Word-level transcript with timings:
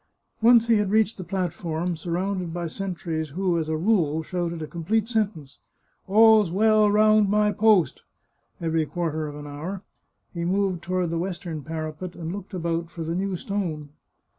Once 0.41 0.65
he 0.65 0.77
had 0.77 0.89
reached 0.89 1.17
the 1.19 1.23
platform, 1.23 1.95
surrounded 1.95 2.51
by 2.51 2.65
sen 2.65 2.95
tries, 2.95 3.29
who, 3.35 3.59
as 3.59 3.69
a 3.69 3.77
rule, 3.77 4.23
shouted 4.23 4.59
a 4.59 4.65
complete 4.65 5.07
sentence," 5.07 5.59
All's 6.07 6.49
well 6.49 6.89
round 6.89 7.29
my 7.29 7.51
post," 7.51 8.01
every 8.59 8.87
quarter 8.87 9.27
of 9.27 9.35
an 9.35 9.45
hour, 9.45 9.83
he 10.33 10.43
moved 10.43 10.81
toward 10.81 11.11
the 11.11 11.19
western 11.19 11.61
parapet, 11.61 12.15
and 12.15 12.31
looked 12.33 12.55
about 12.55 12.89
for 12.89 13.03
the 13.03 13.13
new 13.13 13.35
stone. 13.37 13.89